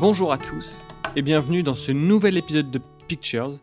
Bonjour 0.00 0.32
à 0.32 0.38
tous 0.38 0.84
et 1.16 1.22
bienvenue 1.22 1.62
dans 1.62 1.74
ce 1.74 1.90
nouvel 1.90 2.36
épisode 2.36 2.70
de 2.70 2.80
Pictures. 3.08 3.60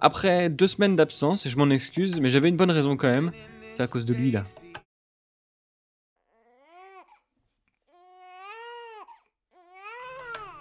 Après 0.00 0.48
deux 0.48 0.68
semaines 0.68 0.94
d'absence, 0.94 1.46
et 1.46 1.50
je 1.50 1.56
m'en 1.56 1.68
excuse, 1.70 2.20
mais 2.20 2.30
j'avais 2.30 2.48
une 2.48 2.56
bonne 2.56 2.70
raison 2.70 2.96
quand 2.96 3.10
même, 3.10 3.32
c'est 3.74 3.82
à 3.82 3.88
cause 3.88 4.06
de 4.06 4.14
lui 4.14 4.30
là. 4.30 4.44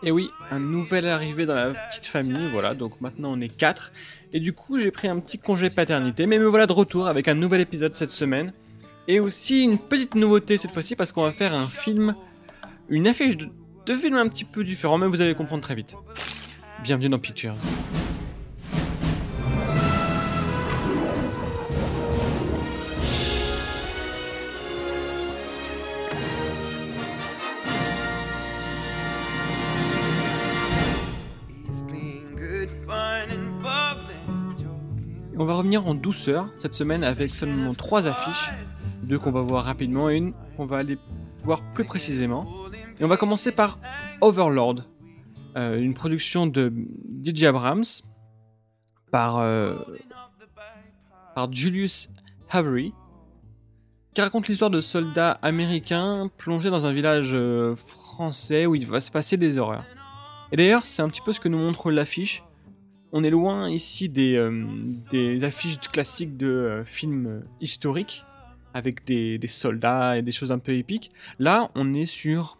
Et 0.01 0.11
oui, 0.11 0.29
un 0.49 0.59
nouvel 0.59 1.07
arrivé 1.07 1.45
dans 1.45 1.55
la 1.55 1.71
petite 1.71 2.05
famille, 2.05 2.49
voilà, 2.51 2.73
donc 2.73 2.99
maintenant 3.01 3.33
on 3.33 3.41
est 3.41 3.55
4. 3.55 3.91
Et 4.33 4.39
du 4.39 4.53
coup, 4.53 4.79
j'ai 4.79 4.91
pris 4.91 5.07
un 5.07 5.19
petit 5.19 5.37
congé 5.37 5.69
paternité, 5.69 6.25
mais 6.25 6.39
me 6.39 6.47
voilà 6.47 6.65
de 6.65 6.73
retour 6.73 7.07
avec 7.07 7.27
un 7.27 7.35
nouvel 7.35 7.61
épisode 7.61 7.95
cette 7.95 8.11
semaine. 8.11 8.53
Et 9.11 9.19
aussi 9.19 9.63
une 9.63 9.79
petite 9.79 10.13
nouveauté 10.13 10.59
cette 10.59 10.69
fois-ci, 10.69 10.95
parce 10.95 11.11
qu'on 11.11 11.23
va 11.23 11.31
faire 11.31 11.55
un 11.55 11.65
film, 11.65 12.15
une 12.89 13.07
affiche 13.07 13.37
de, 13.37 13.49
de 13.87 13.93
film 13.95 14.15
un 14.15 14.27
petit 14.27 14.43
peu 14.43 14.63
différent, 14.63 14.99
mais 14.99 15.07
vous 15.07 15.19
allez 15.19 15.33
comprendre 15.33 15.63
très 15.63 15.73
vite. 15.73 15.95
Bienvenue 16.83 17.09
dans 17.09 17.17
Pictures. 17.17 17.55
On 35.35 35.45
va 35.45 35.55
revenir 35.55 35.87
en 35.87 35.95
douceur 35.95 36.49
cette 36.57 36.75
semaine 36.75 37.03
avec 37.03 37.33
seulement 37.33 37.73
trois 37.73 38.07
affiches, 38.07 38.51
deux 39.09 39.17
qu'on 39.17 39.31
va 39.31 39.41
voir 39.41 39.65
rapidement 39.65 40.09
et 40.09 40.17
une 40.17 40.33
qu'on 40.55 40.67
va 40.67 40.77
aller 40.77 40.97
voir 41.43 41.61
plus 41.73 41.83
précisément. 41.83 42.47
Et 42.99 43.03
on 43.03 43.07
va 43.07 43.17
commencer 43.17 43.51
par 43.51 43.79
Overlord, 44.21 44.83
euh, 45.57 45.81
une 45.81 45.95
production 45.95 46.45
de 46.45 46.71
DJ 47.25 47.45
Abrams 47.45 47.83
par, 49.11 49.37
euh, 49.39 49.75
par 51.33 51.51
Julius 51.51 52.09
Avery, 52.51 52.93
qui 54.13 54.21
raconte 54.21 54.47
l'histoire 54.47 54.69
de 54.69 54.79
soldats 54.79 55.31
américains 55.41 56.29
plongés 56.37 56.69
dans 56.69 56.85
un 56.85 56.93
village 56.93 57.31
euh, 57.33 57.75
français 57.75 58.67
où 58.67 58.75
il 58.75 58.85
va 58.85 59.01
se 59.01 59.09
passer 59.09 59.37
des 59.37 59.57
horreurs. 59.57 59.85
Et 60.51 60.55
d'ailleurs, 60.55 60.85
c'est 60.85 61.01
un 61.01 61.09
petit 61.09 61.21
peu 61.21 61.33
ce 61.33 61.39
que 61.39 61.49
nous 61.49 61.59
montre 61.59 61.91
l'affiche 61.91 62.43
on 63.11 63.23
est 63.23 63.31
loin 63.31 63.67
ici 63.71 64.07
des, 64.07 64.39
des 65.09 65.43
affiches 65.43 65.79
classiques 65.79 66.37
de 66.37 66.83
films 66.85 67.43
historiques 67.59 68.23
avec 68.73 69.05
des, 69.05 69.39
soldats 69.47 70.17
et 70.17 70.21
des 70.21 70.31
choses 70.31 70.51
un 70.51 70.59
peu 70.59 70.73
épiques. 70.73 71.11
Là, 71.39 71.71
on 71.75 71.93
est 71.93 72.05
sur, 72.05 72.57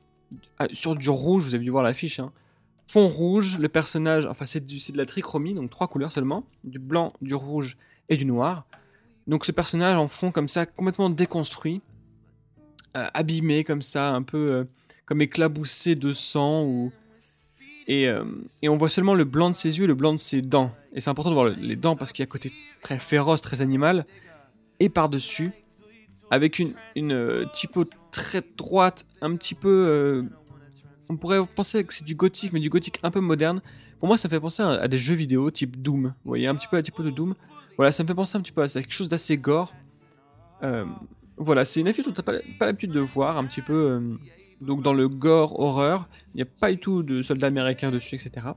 sur 0.71 0.95
du 0.95 1.09
rouge, 1.09 1.43
vous 1.43 1.55
avez 1.55 1.63
dû 1.63 1.69
voir 1.69 1.83
l'affiche. 1.83 2.19
Hein. 2.19 2.31
Fond 2.88 3.07
rouge, 3.07 3.57
le 3.59 3.69
personnage, 3.69 4.25
enfin 4.25 4.45
c'est 4.45 4.65
de 4.65 4.97
la 4.97 5.05
trichromie, 5.05 5.53
donc 5.53 5.69
trois 5.69 5.87
couleurs 5.87 6.11
seulement, 6.11 6.43
du 6.63 6.80
blanc, 6.80 7.13
du 7.21 7.35
rouge 7.35 7.77
et 8.09 8.17
du 8.17 8.25
noir. 8.25 8.65
Donc 9.27 9.45
ce 9.45 9.52
personnage 9.52 9.95
en 9.95 10.07
fond 10.07 10.31
comme 10.31 10.47
ça, 10.47 10.65
complètement 10.65 11.11
déconstruit, 11.11 11.81
abîmé 12.95 13.63
comme 13.63 13.83
ça, 13.83 14.09
un 14.09 14.23
peu 14.23 14.65
comme 15.05 15.21
éclaboussé 15.21 15.95
de 15.95 16.13
sang 16.13 16.63
ou 16.63 16.91
euh, 17.89 18.23
et, 18.61 18.69
on 18.69 18.77
voit 18.77 18.89
seulement 18.89 19.15
le 19.15 19.23
blanc 19.23 19.49
de 19.49 19.55
ses 19.55 19.77
yeux 19.77 19.85
et 19.85 19.87
le 19.87 19.95
blanc 19.95 20.13
de 20.13 20.19
ses 20.19 20.41
dents. 20.41 20.71
Et 20.93 21.02
c'est 21.02 21.09
important 21.09 21.30
de 21.30 21.35
voir 21.35 21.49
les 21.49 21.75
dents 21.75 21.95
parce 21.95 22.11
qu'il 22.11 22.21
y 22.23 22.27
a 22.27 22.27
côté 22.27 22.52
très 22.83 22.99
féroce, 22.99 23.41
très 23.41 23.61
animal. 23.61 24.05
Et 24.80 24.89
par-dessus, 24.89 25.52
avec 26.31 26.59
une, 26.59 26.73
une 26.95 27.11
euh, 27.11 27.45
typo 27.53 27.85
très 28.11 28.41
droite, 28.58 29.05
un 29.22 29.35
petit 29.35 29.55
peu. 29.55 29.69
Euh, 29.69 30.23
on 31.09 31.17
pourrait 31.17 31.39
penser 31.45 31.83
que 31.83 31.94
c'est 31.94 32.05
du 32.05 32.16
gothique, 32.16 32.53
mais 32.53 32.59
du 32.59 32.69
gothique 32.69 32.99
un 33.03 33.11
peu 33.11 33.19
moderne. 33.19 33.61
Pour 33.99 34.08
moi, 34.08 34.17
ça 34.17 34.30
fait 34.30 34.39
penser 34.39 34.63
à, 34.63 34.88
des 34.88 34.97
jeux 34.97 35.15
vidéo 35.15 35.52
type 35.52 35.81
Doom. 35.81 36.14
Vous 36.23 36.30
voyez, 36.30 36.48
un 36.48 36.55
petit 36.55 36.67
peu 36.67 36.77
la 36.77 36.83
typo 36.83 37.03
de 37.03 37.09
Doom. 37.09 37.36
Voilà, 37.77 37.92
ça 37.92 38.03
me 38.03 38.08
fait 38.08 38.15
penser 38.15 38.37
un 38.37 38.42
petit 38.42 38.52
peu 38.52 38.61
à 38.61 38.67
quelque 38.67 38.93
chose 38.93 39.09
d'assez 39.09 39.37
gore. 39.37 39.73
voilà, 41.37 41.65
c'est 41.65 41.81
une 41.81 41.87
affiche 41.87 42.05
dont 42.05 42.11
t'as 42.11 42.23
pas, 42.23 42.33
pas 42.58 42.65
l'habitude 42.65 42.92
de 42.92 42.99
voir, 42.99 43.37
un 43.37 43.45
petit 43.45 43.61
peu 43.61 44.17
donc 44.61 44.82
dans 44.82 44.93
le 44.93 45.08
gore 45.08 45.59
horreur, 45.59 46.08
il 46.33 46.37
n'y 46.37 46.42
a 46.42 46.45
pas 46.45 46.71
du 46.71 46.77
tout 46.77 47.03
de 47.03 47.21
soldats 47.21 47.48
américains 47.48 47.92
dessus, 47.92 48.15
etc. 48.15 48.48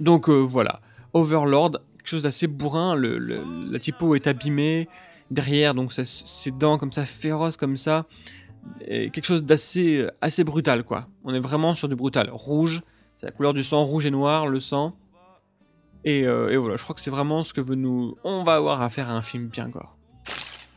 Donc 0.00 0.28
euh, 0.28 0.38
voilà, 0.38 0.80
Overlord, 1.12 1.72
quelque 1.96 2.08
chose 2.08 2.22
d'assez 2.22 2.46
bourrin, 2.46 2.96
la 2.96 3.78
typo 3.78 4.14
est 4.14 4.26
abîmée, 4.26 4.88
derrière 5.30 5.74
donc 5.74 5.92
ses 5.92 6.50
dents 6.50 6.78
comme 6.78 6.92
ça, 6.92 7.04
féroces 7.04 7.56
comme 7.56 7.76
ça, 7.76 8.06
quelque 8.86 9.24
chose 9.24 9.42
d'assez 9.42 10.06
assez 10.20 10.44
brutal 10.44 10.84
quoi. 10.84 11.08
On 11.24 11.34
est 11.34 11.40
vraiment 11.40 11.74
sur 11.74 11.88
du 11.88 11.96
brutal. 11.96 12.30
Rouge, 12.32 12.82
c'est 13.18 13.26
la 13.26 13.32
couleur 13.32 13.52
du 13.52 13.62
sang, 13.62 13.84
rouge 13.84 14.06
et 14.06 14.10
noir, 14.10 14.46
le 14.46 14.60
sang. 14.60 14.96
Et, 16.04 16.24
euh, 16.24 16.56
voilà, 16.58 16.76
je 16.76 16.82
crois 16.82 16.94
que 16.94 17.00
c'est 17.00 17.10
vraiment 17.10 17.44
ce 17.44 17.52
que 17.52 17.60
veut 17.60 17.74
nous... 17.74 18.16
On 18.24 18.44
va 18.44 18.54
avoir 18.54 18.80
à 18.80 18.88
faire 18.88 19.10
un 19.10 19.22
film 19.22 19.48
bien 19.48 19.68
gore. 19.68 19.98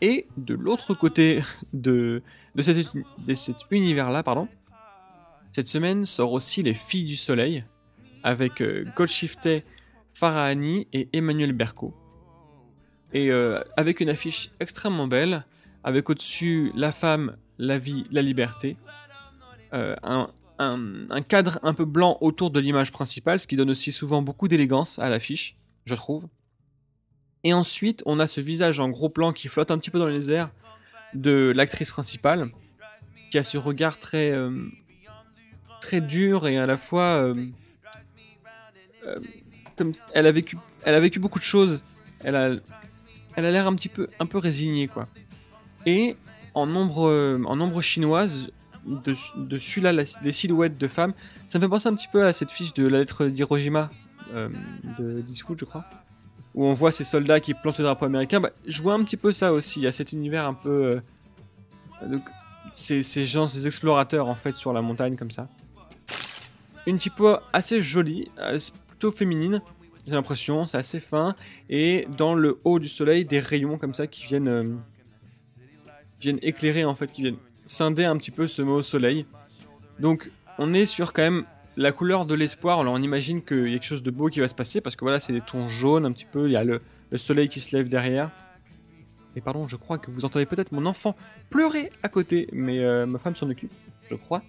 Et 0.02 0.28
de 0.38 0.56
l'autre 0.56 0.96
côté 0.96 1.42
de, 1.74 2.24
de, 2.56 2.62
cet, 2.64 3.56
univers-là, 3.70 4.24
pardon, 4.24 4.48
cette 5.52 5.68
semaine 5.68 6.04
sort 6.06 6.34
aussi 6.34 6.64
Les 6.64 6.74
Filles 6.74 7.06
du 7.06 7.16
Soleil, 7.16 7.64
avec 8.24 8.62
euh, 8.62 8.86
Farahani 10.14 10.88
et 10.92 11.10
Emmanuel 11.14 11.54
Berco. 11.54 11.94
Et 13.14 13.32
euh, 13.32 13.62
avec 13.76 14.00
une 14.00 14.10
affiche 14.10 14.52
extrêmement 14.60 15.08
belle, 15.08 15.44
avec 15.84 16.10
au-dessus 16.10 16.72
la 16.76 16.92
femme, 16.92 17.36
la 17.58 17.78
vie, 17.78 18.06
la 18.12 18.22
liberté. 18.22 18.78
Euh, 19.74 19.96
un, 20.04 21.22
cadre 21.28 21.60
un 21.64 21.74
peu 21.74 21.86
blanc 21.86 22.18
autour 22.22 22.52
de 22.52 22.60
l'image 22.60 22.92
principale, 22.92 23.40
ce 23.40 23.48
qui 23.48 23.56
donne 23.56 23.72
aussi 23.72 23.92
souvent 23.92 24.22
beaucoup 24.22 24.48
d'élégance 24.48 25.00
à 25.00 25.10
l'affiche, 25.10 25.58
je 25.86 25.96
trouve. 25.96 26.28
Et 27.44 27.54
ensuite, 27.54 28.04
on 28.06 28.20
a 28.20 28.28
ce 28.28 28.42
visage 28.42 28.80
en 28.80 28.90
gros 28.90 29.10
plan 29.10 29.34
qui 29.34 29.48
flotte 29.48 29.72
un 29.72 29.80
petit 29.80 29.90
peu 29.90 29.98
dans 29.98 30.08
les 30.08 30.32
airs 30.32 30.52
de 31.16 31.52
l'actrice 31.56 31.90
principale, 31.90 32.52
qui 33.32 33.40
a 33.40 33.44
ce 33.44 33.58
regard 33.58 33.98
très, 33.98 34.32
euh, 34.32 34.68
très 35.82 36.00
dur 36.00 36.48
et 36.48 36.60
à 36.60 36.68
la 36.68 36.78
fois. 36.78 37.34
Elle 40.14 40.28
a 40.28 40.32
vécu, 40.32 41.20
beaucoup 41.20 41.40
de 41.40 41.44
choses. 41.44 41.84
Elle 43.36 43.46
a 43.46 43.52
l'air 43.52 43.68
un 43.68 43.76
petit 43.76 43.90
peu, 43.90 44.08
un 44.20 44.26
peu 44.26 44.38
résignée 44.38 44.88
quoi. 44.88 45.08
Et 45.86 46.16
en 46.54 46.66
nombre, 46.66 47.40
en 47.46 47.56
nombre 47.56 47.82
chinoise, 47.82 48.52
dessus 49.38 49.80
là, 49.80 49.94
des 49.94 50.32
silhouettes 50.32 50.78
de 50.78 50.88
femmes, 50.88 51.14
ça 51.50 51.60
me 51.60 51.64
fait 51.64 51.70
penser 51.70 51.88
un 51.88 51.96
petit 51.96 52.10
peu 52.12 52.26
à 52.26 52.34
cette 52.34 52.52
fiche 52.52 52.74
de 52.74 52.88
la 52.88 53.00
lettre 53.00 53.26
d'Hiroshima 53.26 53.90
de 54.34 55.22
Discord, 55.22 55.58
je 55.60 55.66
crois 55.66 55.86
où 56.54 56.66
on 56.66 56.74
voit 56.74 56.92
ces 56.92 57.04
soldats 57.04 57.40
qui 57.40 57.54
plantent 57.54 57.78
le 57.78 57.86
drapeau 57.86 58.06
américain, 58.06 58.40
bah, 58.40 58.52
je 58.66 58.82
vois 58.82 58.94
un 58.94 59.04
petit 59.04 59.18
peu 59.18 59.32
ça 59.32 59.54
aussi. 59.54 59.86
A 59.88 59.92
cet 59.92 60.12
univers 60.12 60.48
un 60.48 60.54
peu. 60.54 61.02
Euh, 62.04 62.20
ces, 62.74 63.26
gens, 63.26 63.48
ces 63.48 63.68
explorateurs 63.68 64.28
en 64.28 64.36
fait 64.36 64.56
sur 64.56 64.74
la 64.74 64.82
montagne 64.82 65.16
comme 65.16 65.32
ça. 65.32 65.48
Une 66.88 66.98
typo 66.98 67.38
assez 67.54 67.82
jolie, 67.82 68.30
euh, 68.40 68.58
plutôt 68.88 69.12
féminine, 69.12 69.62
j'ai 70.06 70.14
l'impression, 70.14 70.66
c'est 70.66 70.78
assez 70.78 71.00
fin. 71.00 71.36
Et 71.70 72.08
dans 72.18 72.34
le 72.34 72.60
haut 72.64 72.80
du 72.80 72.88
soleil, 72.88 73.26
des 73.26 73.40
rayons 73.40 73.78
comme 73.78 73.94
ça 73.94 74.08
qui 74.08 74.26
viennent, 74.26 74.48
euh, 74.48 74.76
viennent 76.20 76.40
éclairer 76.42 76.86
en 76.86 76.96
fait, 76.96 77.12
qui 77.12 77.22
viennent 77.22 77.38
scinder 77.66 78.06
un 78.06 78.18
petit 78.18 78.32
peu 78.32 78.48
ce 78.48 78.62
mot 78.62 78.82
soleil. 78.82 79.26
Donc 80.00 80.32
on 80.58 80.74
est 80.74 80.86
sur 80.86 81.14
quand 81.14 81.22
même 81.22 81.46
la 81.78 81.92
couleur 81.92 82.26
de 82.26 82.34
l'espoir, 82.34 82.80
alors 82.80 82.94
on 82.94 83.02
imagine 83.02 83.42
qu'il 83.42 83.70
y 83.70 83.76
a 83.76 83.78
quelque 83.78 83.86
chose 83.86 84.04
de 84.04 84.12
beau 84.12 84.28
qui 84.28 84.40
va 84.40 84.48
se 84.48 84.56
passer 84.56 84.82
parce 84.82 84.96
que 84.96 85.06
voilà, 85.06 85.20
c'est 85.20 85.34
des 85.34 85.42
tons 85.42 85.70
jaunes 85.70 86.06
un 86.06 86.12
petit 86.12 86.26
peu, 86.26 86.48
il 86.48 86.52
y 86.52 86.58
a 86.58 86.64
le, 86.64 86.82
soleil 87.16 87.50
qui 87.50 87.60
se 87.60 87.76
lève 87.76 87.90
derrière. 87.90 88.32
Et 89.36 89.42
pardon, 89.42 89.68
je 89.68 89.78
crois 89.78 89.98
que 89.98 90.12
vous 90.12 90.26
entendez 90.26 90.46
peut-être 90.46 90.74
mon 90.74 90.86
enfant 90.86 91.16
pleurer 91.50 91.92
à 92.04 92.10
côté, 92.10 92.50
mais 92.52 92.80
euh, 92.80 93.06
ma 93.06 93.20
femme 93.20 93.36
s'en 93.36 93.50
occupe, 93.50 93.72
je 94.10 94.16
crois. 94.16 94.42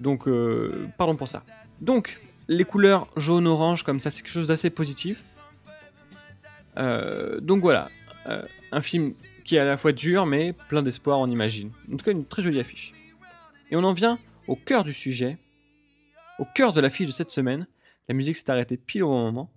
Donc, 0.00 0.26
euh, 0.26 0.88
pardon 0.96 1.14
pour 1.14 1.28
ça. 1.28 1.44
Donc, 1.80 2.20
les 2.48 2.64
couleurs 2.64 3.08
jaune-orange 3.16 3.82
comme 3.82 4.00
ça, 4.00 4.10
c'est 4.10 4.22
quelque 4.22 4.32
chose 4.32 4.48
d'assez 4.48 4.70
positif. 4.70 5.24
Euh, 6.76 7.40
donc 7.40 7.62
voilà, 7.62 7.88
un 8.72 8.80
film 8.80 9.14
qui 9.44 9.56
est 9.56 9.60
à 9.60 9.64
la 9.64 9.76
fois 9.76 9.92
dur, 9.92 10.26
mais 10.26 10.52
plein 10.68 10.82
d'espoir, 10.82 11.18
on 11.20 11.28
imagine. 11.28 11.70
En 11.92 11.96
tout 11.96 12.04
cas, 12.04 12.12
une 12.12 12.26
très 12.26 12.42
jolie 12.42 12.60
affiche. 12.60 12.92
Et 13.70 13.76
on 13.76 13.84
en 13.84 13.92
vient 13.92 14.18
au 14.46 14.56
cœur 14.56 14.84
du 14.84 14.92
sujet, 14.92 15.38
au 16.38 16.44
cœur 16.44 16.72
de 16.72 16.80
l'affiche 16.80 17.06
de 17.06 17.12
cette 17.12 17.30
semaine, 17.30 17.66
la 18.08 18.14
musique 18.14 18.36
s'est 18.36 18.50
arrêtée 18.50 18.76
pile 18.76 19.04
au 19.04 19.08
bon 19.08 19.22
moment. 19.22 19.50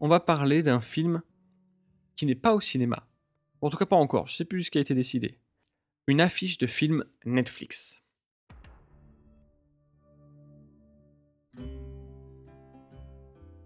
On 0.00 0.08
va 0.08 0.20
parler 0.20 0.62
d'un 0.62 0.80
film 0.80 1.22
qui 2.16 2.26
n'est 2.26 2.34
pas 2.34 2.54
au 2.54 2.60
cinéma. 2.60 3.08
En 3.60 3.70
tout 3.70 3.76
cas 3.76 3.86
pas 3.86 3.96
encore, 3.96 4.26
je 4.26 4.34
sais 4.34 4.44
plus 4.44 4.64
ce 4.64 4.70
qui 4.70 4.78
a 4.78 4.80
été 4.80 4.94
décidé. 4.94 5.38
Une 6.06 6.20
affiche 6.20 6.58
de 6.58 6.66
film 6.66 7.04
Netflix. 7.24 8.02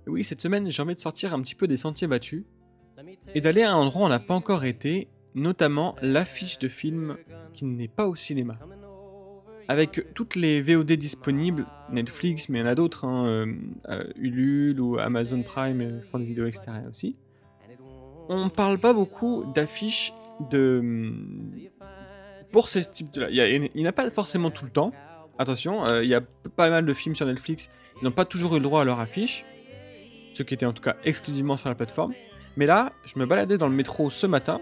Oui, 0.07 0.25
cette 0.25 0.41
semaine, 0.41 0.71
j'ai 0.71 0.83
envie 0.83 0.95
de 0.95 1.01
sortir 1.01 1.33
un 1.35 1.41
petit 1.43 1.55
peu 1.55 1.67
des 1.67 1.77
sentiers 1.77 2.09
battus 2.09 2.45
et 3.35 3.41
d'aller 3.41 3.63
à 3.63 3.73
un 3.73 3.77
endroit 3.77 4.03
où 4.03 4.05
on 4.07 4.09
n'a 4.09 4.19
pas 4.19 4.35
encore 4.35 4.65
été, 4.65 5.09
notamment 5.35 5.97
l'affiche 6.03 6.59
de 6.59 6.69
film 6.69 7.17
qui 7.55 7.65
n'est 7.65 7.89
pas 7.89 8.07
au 8.07 8.15
cinéma. 8.15 8.59
avec 9.69 10.13
toutes 10.13 10.35
les 10.35 10.61
VOD 10.61 10.93
disponibles, 10.93 11.67
Netflix, 11.91 12.49
mais 12.49 12.59
il 12.59 12.63
y 12.63 12.65
en 12.65 12.69
a 12.69 12.75
d'autres, 12.75 13.05
hein, 13.05 13.27
euh, 13.27 13.47
euh, 13.89 14.05
Ulule 14.17 14.81
ou 14.81 14.99
Amazon 14.99 15.43
Prime, 15.43 15.81
euh, 15.81 16.01
font 16.11 16.19
des 16.19 16.25
vidéos 16.25 16.47
extérieures 16.47 16.91
aussi. 16.91 17.17
On 18.29 18.49
parle 18.49 18.79
pas 18.79 18.93
beaucoup 18.93 19.45
d'affiches 19.55 20.13
de 20.51 21.13
pour 22.51 22.69
ces 22.69 22.85
types 22.85 23.13
de 23.13 23.21
là. 23.23 23.31
Il 23.31 23.71
n'y 23.75 23.87
en 23.87 23.89
a 23.89 23.93
pas 23.93 24.11
forcément 24.11 24.51
tout 24.51 24.65
le 24.65 24.71
temps. 24.71 24.93
Attention, 25.39 26.01
il 26.01 26.09
y 26.09 26.15
a 26.15 26.21
pas 26.21 26.69
mal 26.69 26.85
de 26.85 26.93
films 26.93 27.15
sur 27.15 27.27
Netflix 27.27 27.71
qui 27.99 28.05
n'ont 28.05 28.11
pas 28.11 28.25
toujours 28.25 28.57
eu 28.57 28.59
le 28.59 28.65
droit 28.65 28.83
à 28.83 28.85
leur 28.85 29.01
affiche, 29.01 29.45
ceux 30.34 30.44
qui 30.44 30.55
étaient 30.55 30.67
en 30.67 30.73
tout 30.73 30.82
cas 30.82 30.96
exclusivement 31.05 31.56
sur 31.56 31.69
la 31.69 31.75
plateforme. 31.75 32.14
Mais 32.56 32.67
là, 32.67 32.93
je 33.05 33.19
me 33.19 33.26
baladais 33.26 33.58
dans 33.58 33.69
le 33.69 33.75
métro 33.75 34.11
ce 34.11 34.26
matin 34.26 34.61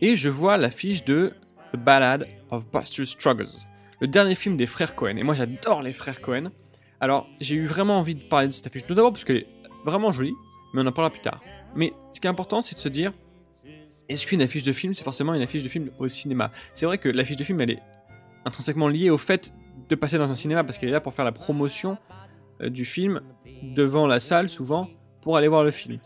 et 0.00 0.16
je 0.16 0.28
vois 0.28 0.56
l'affiche 0.56 1.04
de 1.04 1.32
The 1.72 1.76
Ballad 1.76 2.26
of 2.50 2.70
Buster 2.70 3.04
Struggles, 3.04 3.66
le 4.00 4.06
dernier 4.06 4.34
film 4.34 4.56
des 4.56 4.66
frères 4.66 4.94
Cohen. 4.94 5.16
Et 5.16 5.22
moi, 5.22 5.34
j'adore 5.34 5.82
les 5.82 5.92
frères 5.92 6.20
Cohen. 6.20 6.50
Alors, 7.00 7.26
j'ai 7.40 7.54
eu 7.54 7.66
vraiment 7.66 7.98
envie 7.98 8.14
de 8.14 8.22
parler 8.22 8.48
de 8.48 8.52
cette 8.52 8.66
affiche, 8.66 8.86
tout 8.86 8.94
d'abord 8.94 9.12
parce 9.12 9.24
qu'elle 9.24 9.38
est 9.38 9.46
vraiment 9.84 10.12
jolie, 10.12 10.34
mais 10.72 10.82
on 10.82 10.86
en 10.86 10.92
parlera 10.92 11.10
plus 11.10 11.22
tard. 11.22 11.40
Mais 11.74 11.92
ce 12.12 12.20
qui 12.20 12.26
est 12.26 12.30
important, 12.30 12.60
c'est 12.60 12.74
de 12.74 12.80
se 12.80 12.88
dire 12.88 13.12
est-ce 14.08 14.26
qu'une 14.26 14.42
affiche 14.42 14.62
de 14.62 14.72
film, 14.72 14.94
c'est 14.94 15.04
forcément 15.04 15.34
une 15.34 15.42
affiche 15.42 15.64
de 15.64 15.68
film 15.68 15.90
au 15.98 16.08
cinéma? 16.08 16.52
C'est 16.74 16.86
vrai 16.86 16.98
que 16.98 17.08
l'affiche 17.08 17.36
de 17.36 17.44
film, 17.44 17.60
elle 17.60 17.70
est 17.70 17.82
intrinsèquement 18.44 18.88
liée 18.88 19.10
au 19.10 19.18
fait 19.18 19.52
de 19.88 19.94
passer 19.94 20.16
dans 20.16 20.30
un 20.30 20.34
cinéma 20.34 20.62
parce 20.64 20.78
qu'elle 20.78 20.90
est 20.90 20.92
là 20.92 21.00
pour 21.00 21.14
faire 21.14 21.24
la 21.24 21.32
promotion 21.32 21.98
du 22.60 22.84
film 22.84 23.20
devant 23.62 24.06
la 24.06 24.20
salle, 24.20 24.48
souvent, 24.48 24.88
pour 25.22 25.36
aller 25.36 25.48
voir 25.48 25.64
le 25.64 25.70
film. 25.70 25.98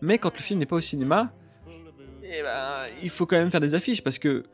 Mais 0.00 0.18
quand 0.18 0.34
le 0.34 0.42
film 0.42 0.58
n'est 0.58 0.66
pas 0.66 0.76
au 0.76 0.80
cinéma, 0.80 1.32
eh 2.22 2.42
ben, 2.42 2.86
il 3.02 3.10
faut 3.10 3.26
quand 3.26 3.36
même 3.36 3.50
faire 3.50 3.60
des 3.60 3.74
affiches 3.74 4.02
parce 4.02 4.18
que. 4.18 4.44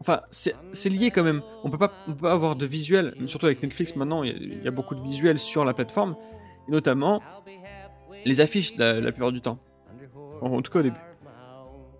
Enfin, 0.00 0.20
c'est 0.30 0.90
lié 0.90 1.10
quand 1.10 1.22
même. 1.22 1.40
On 1.62 1.70
peut 1.70 1.78
pas, 1.78 1.88
peut 2.06 2.14
pas 2.14 2.32
avoir 2.32 2.56
de 2.56 2.66
visuel, 2.66 3.14
surtout 3.26 3.46
avec 3.46 3.62
Netflix 3.62 3.96
maintenant, 3.96 4.22
il 4.22 4.62
y, 4.62 4.68
a 4.68 4.70
beaucoup 4.70 4.94
de 4.94 5.00
visuels 5.00 5.38
sur 5.38 5.64
la 5.64 5.72
plateforme, 5.72 6.16
et 6.68 6.72
notamment 6.72 7.22
les 8.26 8.40
affiches 8.40 8.76
la 8.76 9.00
plupart 9.00 9.32
du 9.32 9.40
temps. 9.40 9.58
En 10.42 10.60
tout 10.60 10.70
cas 10.70 10.80
au 10.80 10.82
début. 10.82 11.00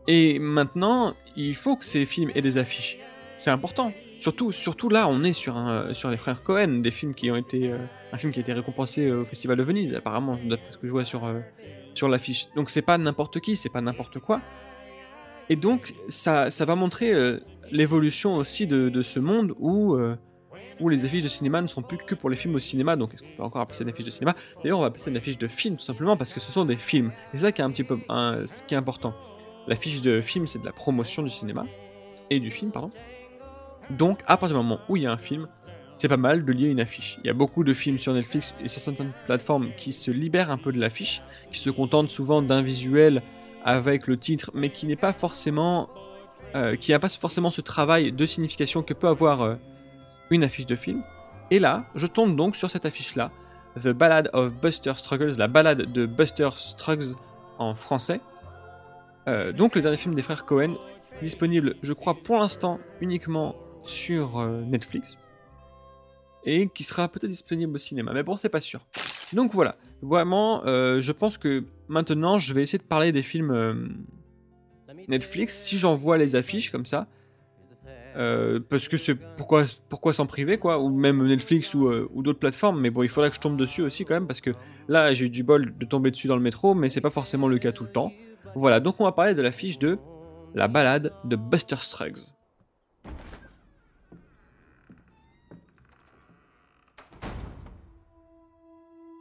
Et 0.06 0.38
maintenant, 0.38 1.14
il 1.36 1.54
faut 1.54 1.76
que 1.76 1.84
ces 1.84 2.04
films 2.04 2.31
aient 2.34 2.42
des 2.42 2.58
affiches. 2.58 2.98
C'est 3.38 3.50
important. 3.50 3.92
Surtout, 4.24 4.52
surtout 4.52 4.88
là, 4.88 5.06
on 5.06 5.22
est 5.22 5.34
sur, 5.34 5.54
un, 5.58 5.92
sur 5.92 6.10
les 6.10 6.16
frères 6.16 6.42
Cohen, 6.42 6.80
des 6.80 6.90
films 6.90 7.12
qui 7.12 7.30
ont 7.30 7.36
été. 7.36 7.70
Euh, 7.70 7.76
un 8.10 8.16
film 8.16 8.32
qui 8.32 8.38
a 8.38 8.42
été 8.42 8.54
récompensé 8.54 9.10
au 9.10 9.22
Festival 9.22 9.58
de 9.58 9.62
Venise, 9.62 9.92
apparemment, 9.92 10.38
d'après 10.48 10.72
ce 10.72 10.78
que 10.78 10.86
je 10.86 10.92
vois 10.92 11.04
sur, 11.04 11.26
euh, 11.26 11.40
sur 11.92 12.08
l'affiche. 12.08 12.46
Donc 12.56 12.70
c'est 12.70 12.80
pas 12.80 12.96
n'importe 12.96 13.38
qui, 13.40 13.54
c'est 13.54 13.68
pas 13.68 13.82
n'importe 13.82 14.20
quoi. 14.20 14.40
Et 15.50 15.56
donc 15.56 15.92
ça, 16.08 16.50
ça 16.50 16.64
va 16.64 16.74
montrer 16.74 17.12
euh, 17.12 17.38
l'évolution 17.70 18.36
aussi 18.36 18.66
de, 18.66 18.88
de, 18.88 19.02
ce 19.02 19.20
monde 19.20 19.52
où, 19.58 19.94
euh, 19.94 20.16
où 20.80 20.88
les 20.88 21.04
affiches 21.04 21.24
de 21.24 21.28
cinéma 21.28 21.60
ne 21.60 21.66
seront 21.66 21.82
plus 21.82 21.98
que 21.98 22.14
pour 22.14 22.30
les 22.30 22.36
films 22.36 22.54
au 22.54 22.60
cinéma. 22.60 22.96
Donc 22.96 23.12
est-ce 23.12 23.22
qu'on 23.22 23.36
peut 23.36 23.42
encore 23.42 23.60
appeler 23.60 23.76
ça 23.76 23.84
une 23.84 23.90
affiche 23.90 24.06
de 24.06 24.10
cinéma? 24.10 24.34
D'ailleurs 24.62 24.78
on 24.78 24.82
va 24.82 24.86
appeler 24.86 25.02
ça 25.02 25.10
une 25.10 25.18
affiche 25.18 25.36
de 25.36 25.48
film 25.48 25.76
tout 25.76 25.82
simplement 25.82 26.16
parce 26.16 26.32
que 26.32 26.40
ce 26.40 26.50
sont 26.50 26.64
des 26.64 26.78
films. 26.78 27.12
Et 27.34 27.36
c'est 27.36 27.42
ça 27.42 27.52
qui 27.52 27.60
est 27.60 27.64
un 27.64 27.70
petit 27.70 27.84
peu 27.84 27.98
ce 28.08 28.62
qui 28.62 28.72
est 28.72 28.78
important. 28.78 29.12
L'affiche 29.66 30.00
de 30.00 30.22
film 30.22 30.46
c'est 30.46 30.60
de 30.60 30.64
la 30.64 30.72
promotion 30.72 31.22
du 31.22 31.30
cinéma 31.30 31.66
et 32.30 32.40
du 32.40 32.50
film 32.50 32.70
pardon. 32.70 32.90
Donc 33.90 34.22
à 34.26 34.36
partir 34.36 34.58
du 34.58 34.64
moment 34.64 34.81
où 34.88 34.96
il 34.96 35.04
y 35.04 35.06
a 35.06 35.12
un 35.12 35.16
film, 35.16 35.48
c'est 35.98 36.08
pas 36.08 36.16
mal 36.16 36.44
de 36.44 36.52
lier 36.52 36.69
une 36.69 36.81
affiche. 36.81 37.19
Il 37.22 37.26
y 37.26 37.31
a 37.31 37.34
beaucoup 37.34 37.64
de 37.64 37.72
films 37.72 37.98
sur 37.98 38.12
Netflix 38.12 38.54
et 38.60 38.69
sur 38.69 38.82
certaines 38.82 39.12
plateformes 39.26 39.70
qui 39.76 39.92
se 39.92 40.10
libèrent 40.10 40.50
un 40.50 40.58
peu 40.58 40.72
de 40.72 40.81
l'affiche, 40.81 41.22
qui 41.50 41.58
se 41.58 41.70
contentent 41.70 42.10
souvent 42.10 42.42
d'un 42.42 42.62
visuel 42.62 43.22
avec 43.64 44.06
le 44.06 44.19
titre, 44.19 44.50
mais 44.54 44.70
qui 44.70 44.86
n'est 44.86 44.96
pas 44.96 45.12
forcément, 45.12 45.88
euh, 46.54 46.76
qui 46.76 46.90
n'a 46.90 46.98
pas 46.98 47.08
forcément 47.08 47.50
ce 47.50 47.60
travail 47.60 48.12
de 48.12 48.26
signification 48.26 48.82
que 48.82 48.92
peut 48.92 49.08
avoir 49.08 49.42
euh, 49.42 49.54
une 50.31 50.44
affiche 50.44 50.66
de 50.66 50.76
film. 50.76 51.02
Et 51.50 51.58
là, 51.58 51.84
je 51.94 52.06
tombe 52.06 52.36
donc 52.36 52.56
sur 52.56 52.70
cette 52.70 52.84
affiche-là, 52.84 53.31
The 53.81 53.88
Ballad 53.88 54.31
of 54.32 54.52
Buster 54.54 54.92
Struggles, 54.96 55.38
la 55.38 55.48
balade 55.48 55.92
de 55.92 56.06
Buster 56.06 56.50
Struggles 56.56 57.14
en 57.58 57.75
français. 57.75 58.20
Euh, 59.26 59.52
donc 59.52 59.75
le 59.75 59.81
dernier 59.81 59.96
film 59.96 60.14
des 60.14 60.22
frères 60.22 60.44
Cohen, 60.44 60.75
disponible, 61.22 61.76
je 61.82 61.92
crois, 61.92 62.14
pour 62.14 62.38
l'instant 62.38 62.78
uniquement 63.00 63.54
sur 63.86 64.44
Netflix. 64.66 65.19
Et 66.44 66.69
qui 66.69 66.84
sera 66.84 67.08
peut-être 67.08 67.31
disponible 67.31 67.75
au 67.75 67.78
cinéma. 67.78 68.12
Mais 68.12 68.22
bon, 68.22 68.36
c'est 68.36 68.50
pas 68.50 68.60
sûr. 68.60 68.86
Donc 69.32 69.52
voilà, 69.52 69.76
vraiment, 70.02 70.64
euh, 70.66 71.00
je 71.00 71.12
pense 71.12 71.38
que 71.38 71.64
maintenant, 71.88 72.38
je 72.38 72.52
vais 72.54 72.62
essayer 72.62 72.78
de 72.78 72.84
parler 72.84 73.12
des 73.12 73.22
films 73.22 73.50
euh, 73.50 73.75
Netflix. 75.08 75.54
Si 75.54 75.78
j'en 75.78 75.94
vois 75.94 76.19
les 76.19 76.36
affiches 76.36 76.70
comme 76.70 76.86
ça. 76.86 77.08
Euh, 78.16 78.60
parce 78.69 78.86
que 78.86 78.96
c'est 78.96 79.16
pourquoi 79.16 79.64
pourquoi 79.88 80.12
s'en 80.12 80.26
priver 80.26 80.56
quoi. 80.56 80.78
Ou 80.78 80.88
même 80.88 81.26
Netflix 81.26 81.75
ou, 81.75 81.88
ou 81.88 82.22
d'autres 82.22 82.38
plateformes. 82.38 82.81
Mais 82.81 82.90
bon 82.90 83.02
il 83.02 83.08
faudra 83.08 83.28
que 83.28 83.34
je 83.34 83.40
tombe 83.40 83.56
dessus 83.56 83.82
aussi 83.82 84.04
quand 84.04 84.14
même 84.14 84.28
parce 84.28 84.40
que 84.40 84.50
là 84.86 85.12
j'ai 85.12 85.26
eu 85.26 85.31
du 85.31 85.42
bol 85.42 85.76
de 85.76 85.84
tomber 85.84 86.12
dessus 86.12 86.28
dans 86.28 86.36
le 86.36 86.42
métro 86.42 86.76
mais 86.76 86.88
c'est 86.88 87.00
pas 87.00 87.10
forcément 87.10 87.48
le 87.48 87.58
cas 87.58 87.72
tout 87.72 87.82
le 87.82 87.90
temps. 87.90 88.12
Voilà. 88.54 88.78
Donc 88.78 89.00
on 89.00 89.04
va 89.04 89.10
parler 89.10 89.34
de 89.34 89.42
l'affiche 89.42 89.81
de 89.81 89.98
la 90.54 90.69
balade 90.69 91.12
de 91.25 91.34
Buster 91.34 91.75
Scruggs 91.81 92.20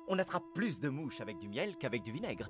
on 0.08 0.20
attrape 0.20 0.44
plus 0.54 0.80
de 0.80 0.90
mouches 0.90 1.22
avec 1.22 1.40
du 1.40 1.48
miel 1.48 1.78
qu'avec 1.78 2.04
du 2.04 2.12
vinaigre. 2.12 2.48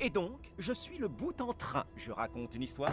Et 0.00 0.10
donc, 0.10 0.52
je 0.58 0.72
suis 0.72 0.98
le 0.98 1.08
bout 1.08 1.40
en 1.40 1.52
train. 1.52 1.84
Je 1.96 2.12
raconte 2.12 2.54
une 2.54 2.62
histoire. 2.62 2.92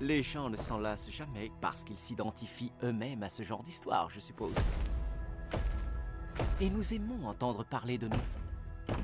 Les 0.00 0.22
gens 0.22 0.48
ne 0.48 0.56
s'en 0.56 0.78
lassent 0.78 1.10
jamais 1.10 1.50
parce 1.60 1.84
qu'ils 1.84 1.98
s'identifient 1.98 2.72
eux-mêmes 2.82 3.22
à 3.22 3.30
ce 3.30 3.42
genre 3.42 3.62
d'histoire, 3.62 4.10
je 4.10 4.20
suppose. 4.20 4.56
Et 6.60 6.70
nous 6.70 6.94
aimons 6.94 7.26
entendre 7.26 7.64
parler 7.64 7.98
de 7.98 8.08
nous. 8.08 8.94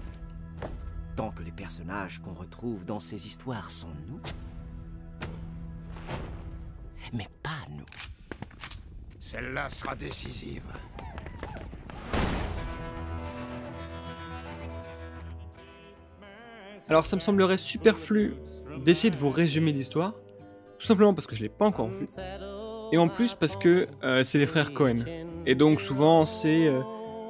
Tant 1.15 1.31
que 1.31 1.43
les 1.43 1.53
personnages 1.53 2.21
qu'on 2.21 2.35
retrouve 2.35 2.85
dans 2.85 3.01
ces 3.01 3.27
histoires 3.27 3.71
sont 3.71 3.93
nous. 4.09 4.21
Mais 7.13 7.29
pas 7.43 7.67
nous. 7.71 7.85
Celle-là 9.21 9.71
sera 9.71 9.95
décisive. 9.95 10.65
Alors 16.89 17.05
ça 17.05 17.17
me 17.17 17.21
semblerait 17.21 17.57
superflu 17.57 18.35
d'essayer 18.85 19.11
de 19.11 19.17
vous 19.17 19.31
résumer 19.31 19.73
l'histoire, 19.73 20.13
tout 20.79 20.87
simplement 20.87 21.15
parce 21.15 21.27
que 21.27 21.35
je 21.35 21.43
l'ai 21.43 21.49
pas 21.49 21.65
encore 21.65 21.89
vu, 21.89 22.07
et 22.93 22.99
en 22.99 23.09
plus 23.09 23.35
parce 23.35 23.57
que 23.57 23.89
euh, 24.05 24.23
c'est 24.23 24.39
les 24.39 24.47
frères 24.47 24.73
Cohen. 24.73 25.05
Et 25.47 25.57
donc 25.57 25.81
souvent 25.81 26.25
c'est 26.25 26.69
euh, 26.69 26.81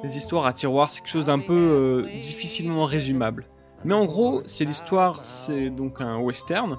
des 0.03 0.17
histoires 0.17 0.45
à 0.45 0.53
tiroir, 0.53 0.91
c'est 0.91 1.01
quelque 1.01 1.09
chose 1.09 1.25
d'un 1.25 1.39
peu 1.39 1.53
euh, 1.53 2.19
difficilement 2.19 2.85
résumable. 2.85 3.45
Mais 3.83 3.93
en 3.93 4.05
gros, 4.05 4.41
c'est 4.45 4.65
l'histoire, 4.65 5.23
c'est 5.23 5.69
donc 5.69 6.01
un 6.01 6.17
western. 6.17 6.77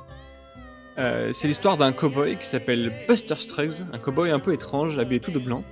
c'est 0.97 1.47
l'histoire 1.47 1.77
d'un 1.77 1.93
cowboy 1.93 2.37
qui 2.37 2.47
s'appelle 2.47 2.93
Buster 3.07 3.37
Scruggs, 3.37 3.85
un 3.93 3.99
cowboy 3.99 4.31
un 4.31 4.41
peu 4.41 4.53
étrange, 4.53 4.99
habillé 4.99 5.21
tout 5.21 5.31
de 5.31 5.39
blanc. 5.39 5.63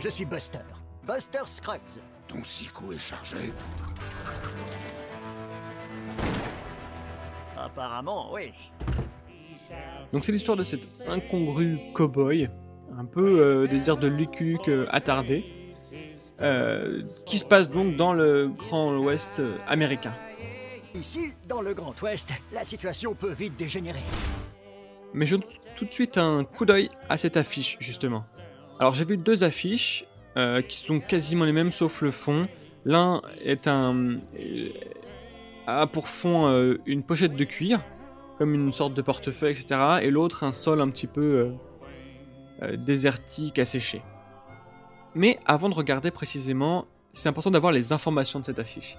Je 0.00 0.08
suis 0.08 0.24
Buster, 0.24 0.64
Buster 1.06 1.42
Scruggs. 1.44 2.00
Ton 2.26 2.40
psycho 2.40 2.92
est 2.92 2.98
chargé 2.98 3.52
Apparemment, 7.76 8.32
oui. 8.32 8.52
Donc 10.10 10.24
c'est 10.24 10.32
l'histoire 10.32 10.56
de 10.56 10.64
cet 10.64 10.88
incongru 11.06 11.78
cowboy, 11.92 12.48
un 12.96 13.04
peu 13.04 13.38
euh, 13.38 13.66
des 13.66 13.90
airs 13.90 13.98
de 13.98 14.06
Luke 14.06 14.40
euh, 14.68 14.86
attardé, 14.88 15.44
euh, 16.40 17.02
qui 17.26 17.38
se 17.38 17.44
passe 17.44 17.68
donc 17.68 17.96
dans 17.96 18.14
le 18.14 18.48
Grand 18.48 18.96
Ouest 18.96 19.42
américain. 19.68 20.14
Ici, 20.94 21.34
dans 21.46 21.60
le 21.60 21.74
Grand 21.74 21.92
Ouest, 22.00 22.30
la 22.50 22.64
situation 22.64 23.14
peut 23.14 23.34
vite 23.34 23.58
dégénérer. 23.58 24.00
Mais 25.12 25.26
je 25.26 25.36
tout 25.74 25.84
de 25.84 25.92
suite 25.92 26.16
un 26.16 26.44
coup 26.44 26.64
d'œil 26.64 26.88
à 27.10 27.18
cette 27.18 27.36
affiche, 27.36 27.76
justement. 27.78 28.24
Alors 28.80 28.94
j'ai 28.94 29.04
vu 29.04 29.18
deux 29.18 29.44
affiches 29.44 30.06
qui 30.68 30.76
sont 30.76 31.00
quasiment 31.00 31.44
les 31.44 31.52
mêmes 31.52 31.72
sauf 31.72 32.00
le 32.00 32.10
fond. 32.10 32.48
L'un 32.86 33.20
est 33.42 33.66
un 33.66 34.20
a 35.66 35.86
pour 35.86 36.08
fond 36.08 36.46
euh, 36.46 36.80
une 36.86 37.02
pochette 37.02 37.34
de 37.34 37.44
cuir, 37.44 37.82
comme 38.38 38.54
une 38.54 38.72
sorte 38.72 38.94
de 38.94 39.02
portefeuille, 39.02 39.52
etc. 39.52 39.98
Et 40.02 40.10
l'autre 40.10 40.44
un 40.44 40.52
sol 40.52 40.80
un 40.80 40.88
petit 40.88 41.06
peu 41.06 41.20
euh, 41.22 41.52
euh, 42.62 42.76
désertique, 42.76 43.58
asséché. 43.58 44.02
Mais 45.14 45.38
avant 45.46 45.68
de 45.68 45.74
regarder 45.74 46.10
précisément, 46.10 46.86
c'est 47.12 47.28
important 47.28 47.50
d'avoir 47.50 47.72
les 47.72 47.92
informations 47.92 48.40
de 48.40 48.44
cette 48.44 48.58
affiche. 48.58 48.96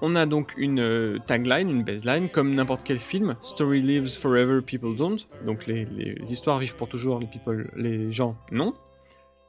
On 0.00 0.14
a 0.14 0.26
donc 0.26 0.54
une 0.56 1.18
tagline, 1.26 1.68
une 1.68 1.82
baseline, 1.82 2.28
comme 2.28 2.54
n'importe 2.54 2.82
quel 2.84 3.00
film. 3.00 3.34
Story 3.42 3.80
lives 3.80 4.16
forever, 4.16 4.62
people 4.62 4.94
don't. 4.94 5.18
Donc 5.44 5.66
les, 5.66 5.86
les, 5.86 6.14
histoires 6.30 6.58
vivent 6.58 6.76
pour 6.76 6.88
toujours, 6.88 7.18
les, 7.18 7.26
people, 7.26 7.68
les 7.76 8.12
gens 8.12 8.36
non. 8.52 8.74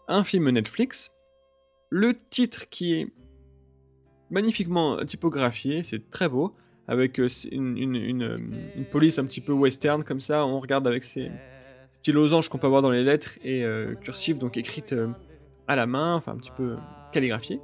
Un 0.08 0.24
film 0.24 0.50
Netflix. 0.50 1.12
Le 1.92 2.16
titre 2.30 2.68
qui 2.70 2.96
est 2.96 3.08
magnifiquement 4.30 5.04
typographié, 5.06 5.84
c'est 5.84 6.10
très 6.10 6.28
beau, 6.28 6.56
avec 6.88 7.20
euh, 7.20 7.28
une, 7.52 7.78
une, 7.78 8.40
police 8.92 9.20
un 9.20 9.26
petit 9.26 9.42
peu 9.42 9.54
western 9.54 10.04
comme 10.04 10.22
ça, 10.22 10.46
on 10.46 10.60
regarde 10.60 10.88
avec 10.88 11.04
ses, 11.04 11.32
style 12.00 12.16
losange 12.16 12.50
qu'on 12.50 12.58
peut 12.58 12.68
avoir 12.68 12.82
dans 12.82 12.92
les 12.92 13.04
lettres 13.04 13.38
et 13.44 13.64
euh, 13.64 13.94
cursive, 13.96 14.40
donc 14.40 14.58
écrite 14.58 14.94
euh, 14.94 15.10
à 15.68 15.76
la 15.76 15.86
main, 15.86 16.16
enfin 16.16 16.32
un 16.32 16.38
petit 16.38 16.52
peu 16.56 16.78
calligraphiée, 17.12 17.60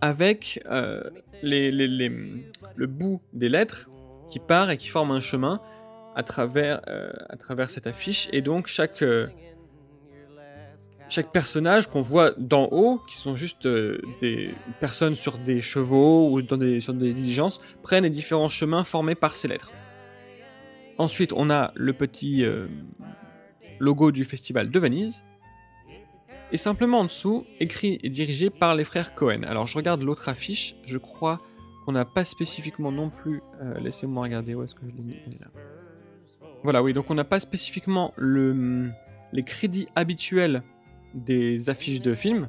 avec 0.00 0.60
euh, 0.66 1.02
les, 1.42 1.70
le 1.70 2.86
bout 2.86 3.22
des 3.32 3.48
lettres 3.48 3.88
qui 4.30 4.40
part 4.40 4.70
et 4.70 4.76
qui 4.76 4.88
forme 4.88 5.12
un 5.12 5.20
chemin 5.20 5.60
à 6.14 6.22
travers, 6.22 6.80
euh, 6.88 7.12
à 7.28 7.36
travers 7.36 7.70
cette 7.70 7.86
affiche. 7.86 8.28
Et 8.32 8.42
donc 8.42 8.66
chaque, 8.66 9.02
euh, 9.02 9.28
chaque 11.12 11.30
personnage 11.30 11.88
qu'on 11.88 12.00
voit 12.00 12.32
d'en 12.38 12.68
haut, 12.72 13.00
qui 13.06 13.16
sont 13.16 13.36
juste 13.36 13.66
euh, 13.66 14.00
des 14.20 14.54
personnes 14.80 15.14
sur 15.14 15.36
des 15.38 15.60
chevaux 15.60 16.30
ou 16.30 16.42
dans 16.42 16.56
des, 16.56 16.80
sur 16.80 16.94
des 16.94 17.12
diligences, 17.12 17.60
prennent 17.82 18.04
les 18.04 18.10
différents 18.10 18.48
chemins 18.48 18.82
formés 18.82 19.14
par 19.14 19.36
ces 19.36 19.48
lettres. 19.48 19.70
Ensuite, 20.96 21.32
on 21.34 21.50
a 21.50 21.72
le 21.74 21.92
petit 21.92 22.44
euh, 22.44 22.66
logo 23.78 24.10
du 24.10 24.24
festival 24.24 24.70
de 24.70 24.78
Venise. 24.78 25.22
Et 26.50 26.56
simplement 26.56 27.00
en 27.00 27.04
dessous, 27.04 27.46
écrit 27.60 27.98
et 28.02 28.10
dirigé 28.10 28.48
par 28.48 28.74
les 28.74 28.84
frères 28.84 29.14
Cohen. 29.14 29.42
Alors 29.46 29.66
je 29.66 29.76
regarde 29.76 30.02
l'autre 30.02 30.28
affiche, 30.28 30.76
je 30.84 30.98
crois 30.98 31.38
qu'on 31.84 31.92
n'a 31.92 32.04
pas 32.04 32.24
spécifiquement 32.24 32.92
non 32.92 33.10
plus. 33.10 33.42
euh, 33.60 33.78
Laissez-moi 33.80 34.22
regarder 34.22 34.54
où 34.54 34.62
est-ce 34.62 34.74
que 34.74 34.86
je 34.86 34.96
l'ai 34.96 35.02
mis. 35.02 35.38
Là. 35.40 35.46
Voilà, 36.62 36.82
oui, 36.82 36.92
donc 36.92 37.10
on 37.10 37.14
n'a 37.14 37.24
pas 37.24 37.40
spécifiquement 37.40 38.12
le, 38.16 38.90
les 39.32 39.42
crédits 39.42 39.88
habituels 39.94 40.62
des 41.14 41.70
affiches 41.70 42.00
de 42.00 42.14
films. 42.14 42.48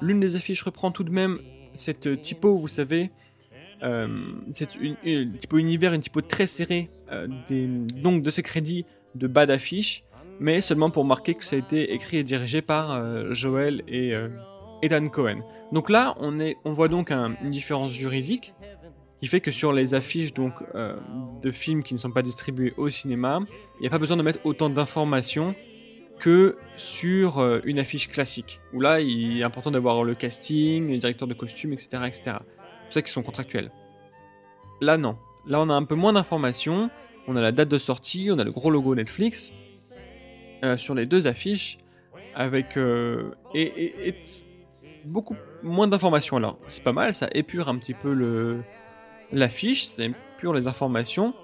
L'une 0.00 0.20
des 0.20 0.36
affiches 0.36 0.62
reprend 0.62 0.90
tout 0.90 1.04
de 1.04 1.10
même 1.10 1.38
cette 1.74 2.20
typo, 2.22 2.56
vous 2.56 2.68
savez, 2.68 3.10
euh, 3.82 4.08
cette 4.52 4.74
une, 4.76 4.96
une 5.04 5.32
typo 5.32 5.58
univers, 5.58 5.92
une 5.92 6.00
typo 6.00 6.20
très 6.20 6.46
serrée, 6.46 6.90
euh, 7.12 7.28
des, 7.48 7.66
donc 7.66 8.22
de 8.22 8.30
ces 8.30 8.42
crédits 8.42 8.84
de 9.14 9.26
bas 9.26 9.46
d'affiche, 9.46 10.04
mais 10.40 10.60
seulement 10.60 10.90
pour 10.90 11.04
marquer 11.04 11.34
que 11.34 11.44
ça 11.44 11.56
a 11.56 11.58
été 11.58 11.92
écrit 11.92 12.18
et 12.18 12.24
dirigé 12.24 12.62
par 12.62 12.92
euh, 12.92 13.32
Joel 13.32 13.82
et, 13.88 14.14
euh, 14.14 14.28
et 14.82 14.88
Dan 14.88 15.10
Cohen. 15.10 15.40
Donc 15.72 15.90
là, 15.90 16.14
on, 16.18 16.32
voit 16.72 16.88
donc 16.88 17.10
un- 17.10 17.34
une 17.42 17.50
différence 17.50 17.92
juridique 17.92 18.54
qui 19.20 19.26
fait 19.26 19.40
que 19.40 19.50
sur 19.50 19.72
les 19.72 19.94
affiches 19.94 20.32
donc, 20.32 20.52
euh, 20.74 20.96
de 21.42 21.50
films 21.50 21.82
qui 21.82 21.92
ne 21.94 21.98
sont 21.98 22.12
pas 22.12 22.22
distribués 22.22 22.72
au 22.76 22.88
cinéma, 22.88 23.40
il 23.78 23.82
n'y 23.82 23.86
a 23.88 23.90
pas 23.90 23.98
besoin 23.98 24.16
de 24.16 24.22
mettre 24.22 24.38
autant 24.44 24.70
d'informations 24.70 25.54
que 26.18 26.56
sur 26.76 27.38
euh, 27.38 27.60
une 27.64 27.78
affiche 27.78 28.08
classique, 28.08 28.60
où 28.72 28.80
là, 28.80 29.00
il 29.00 29.38
est 29.40 29.44
important 29.44 29.70
d'avoir 29.70 30.02
le 30.04 30.14
casting, 30.14 30.90
le 30.90 30.98
directeur 30.98 31.28
de 31.28 31.34
costume, 31.34 31.72
etc. 31.72 31.88
etc. 32.06 32.22
Tout 32.40 32.90
ça 32.90 33.02
qui 33.02 33.12
sont 33.12 33.22
contractuels. 33.22 33.70
Là, 34.80 34.96
non. 34.96 35.16
Là, 35.46 35.60
on 35.60 35.68
a 35.70 35.74
un 35.74 35.84
peu 35.84 35.94
moins 35.94 36.12
d'informations. 36.12 36.90
On 37.26 37.36
a 37.36 37.40
la 37.40 37.52
date 37.52 37.68
de 37.68 37.78
sortie, 37.78 38.28
on 38.32 38.38
a 38.38 38.44
le 38.44 38.50
gros 38.52 38.70
logo 38.70 38.94
Netflix 38.94 39.52
euh, 40.64 40.76
sur 40.78 40.94
les 40.94 41.04
deux 41.06 41.26
affiches, 41.26 41.78
avec 42.34 42.76
euh, 42.76 43.30
et, 43.54 44.08
et- 44.08 44.14
beaucoup 45.04 45.36
moins 45.62 45.88
d'informations. 45.88 46.36
Alors, 46.38 46.58
c'est 46.68 46.82
pas 46.82 46.92
mal, 46.92 47.14
ça 47.14 47.28
épure 47.32 47.68
un 47.68 47.76
petit 47.78 47.94
peu 47.94 48.12
le 48.14 48.62
l'affiche, 49.30 49.84
ça 49.84 50.04
épure 50.04 50.54
les 50.54 50.66
informations. 50.66 51.34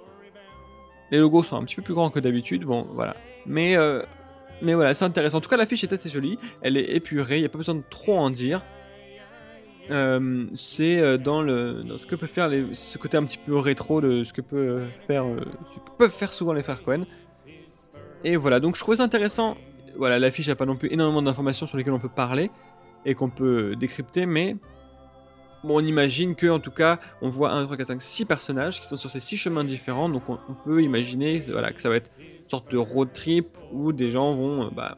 Les 1.11 1.19
logos 1.19 1.43
sont 1.43 1.57
un 1.57 1.65
petit 1.65 1.77
peu 1.77 1.83
plus 1.83 1.95
grands 1.95 2.11
que 2.11 2.19
d'habitude, 2.19 2.65
bon, 2.65 2.87
voilà. 2.95 3.15
Mais 3.47 3.77
euh, 3.77 4.03
mais 4.65 4.75
voilà, 4.75 4.95
c'est 4.95 5.05
intéressant. 5.05 5.39
En 5.39 5.41
tout 5.41 5.49
cas, 5.49 5.57
l'affiche 5.57 5.85
est 5.85 5.93
assez 5.93 6.09
jolie. 6.09 6.39
Elle 6.63 6.77
est 6.77 6.95
épurée. 6.97 7.37
Il 7.37 7.41
n'y 7.41 7.47
a 7.47 7.51
pas 7.51 7.59
besoin 7.59 7.75
de 7.75 7.83
trop 7.89 8.17
en 8.19 8.31
dire. 8.31 8.63
Euh, 9.91 10.47
c'est 10.55 10.99
euh, 10.99 11.19
dans, 11.19 11.43
le, 11.43 11.83
dans 11.83 11.99
ce 11.99 12.07
que 12.07 12.17
peut 12.17 12.27
faire 12.27 12.49
les, 12.49 12.73
ce 12.73 12.97
côté 12.97 13.19
un 13.19 13.25
petit 13.25 13.37
peu 13.37 13.59
rétro 13.59 14.01
de 14.01 14.25
ce 14.25 14.33
que 14.33 14.41
peut 14.41 14.85
faire, 15.07 15.27
euh, 15.27 15.45
peuvent 15.99 16.11
faire 16.11 16.33
souvent 16.33 16.55
les 16.55 16.63
frères 16.63 16.83
Cohen. 16.83 17.05
Et 18.25 18.37
voilà, 18.37 18.61
donc 18.61 18.77
je 18.77 18.81
trouvais 18.81 18.97
ça 18.97 19.03
intéressant. 19.03 19.57
Voilà, 19.97 20.19
l'affiche 20.19 20.49
n'a 20.49 20.57
pas 20.57 20.65
non 20.65 20.77
plus 20.77 20.91
énormément 20.91 21.21
d'informations 21.21 21.67
sur 21.67 21.77
lesquelles 21.77 21.93
on 21.93 21.99
peut 21.99 22.09
parler 22.09 22.51
et 23.05 23.15
qu'on 23.15 23.29
peut 23.29 23.77
décrypter, 23.77 24.25
mais 24.25 24.57
bon, 25.65 25.79
on 25.79 25.85
imagine 25.85 26.35
que 26.35 26.47
en 26.47 26.61
tout 26.61 26.71
cas, 26.71 27.01
on 27.21 27.29
voit 27.29 27.53
1, 27.53 27.65
3, 27.65 27.77
4, 27.77 27.87
5, 27.89 28.03
6 28.03 28.25
personnages 28.27 28.81
qui 28.81 28.87
sont 28.87 28.97
sur 28.97 29.11
ces 29.11 29.21
6 29.21 29.37
chemins 29.37 29.65
différents. 29.65 30.09
Donc 30.09 30.23
on, 30.29 30.39
peut 30.65 30.83
imaginer 30.83 31.41
voilà, 31.41 31.73
que 31.73 31.81
ça 31.81 31.89
va 31.89 31.97
être 31.97 32.11
une 32.19 32.49
sorte 32.49 32.71
de 32.71 32.77
road 32.77 33.13
trip 33.13 33.49
où 33.73 33.93
des 33.93 34.11
gens 34.11 34.35
vont. 34.35 34.67
euh, 34.67 34.71
bah, 34.71 34.97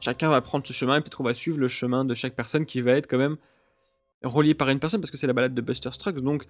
chacun 0.00 0.28
va 0.28 0.40
prendre 0.40 0.66
ce 0.66 0.72
chemin 0.72 0.96
et 0.96 1.00
peut-être 1.00 1.16
qu'on 1.16 1.24
va 1.24 1.34
suivre 1.34 1.58
le 1.58 1.68
chemin 1.68 2.04
de 2.04 2.14
chaque 2.14 2.34
personne 2.34 2.64
qui 2.64 2.80
va 2.80 2.92
être 2.92 3.08
quand 3.08 3.18
même 3.18 3.36
relié 4.22 4.54
par 4.54 4.68
une 4.68 4.78
personne 4.78 5.00
parce 5.00 5.10
que 5.10 5.16
c'est 5.16 5.26
la 5.26 5.32
balade 5.32 5.54
de 5.54 5.60
Buster 5.60 5.90
Scruggs. 5.92 6.20
Donc 6.20 6.46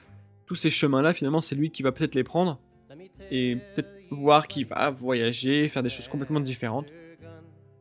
tous 0.47 0.55
ces 0.55 0.71
chemins-là, 0.71 1.12
finalement, 1.12 1.40
c'est 1.40 1.55
lui 1.55 1.71
qui 1.71 1.83
va 1.83 1.93
peut-être 1.93 2.14
les 2.14 2.25
prendre 2.25 2.61
et 3.31 3.57
peut-être 3.75 3.90
voir 4.11 4.49
qu'il 4.49 4.67
va 4.67 4.90
voyager, 4.90 5.69
faire 5.69 5.83
des 5.83 5.88
choses 5.88 6.09
complètement 6.09 6.40
différentes. 6.40 6.87